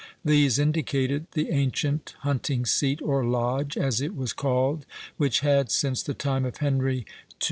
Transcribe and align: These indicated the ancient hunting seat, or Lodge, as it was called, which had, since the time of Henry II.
These 0.25 0.57
indicated 0.57 1.27
the 1.33 1.51
ancient 1.51 2.15
hunting 2.21 2.65
seat, 2.65 3.03
or 3.03 3.23
Lodge, 3.23 3.77
as 3.77 4.01
it 4.01 4.15
was 4.15 4.33
called, 4.33 4.87
which 5.17 5.41
had, 5.41 5.69
since 5.69 6.01
the 6.01 6.15
time 6.15 6.43
of 6.43 6.57
Henry 6.57 6.97
II. 7.07 7.35